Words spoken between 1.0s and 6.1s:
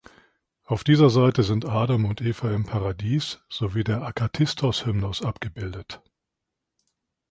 Seite sind Adam und Eva im Paradies sowie der Akathistos-Hymnos abgebildet.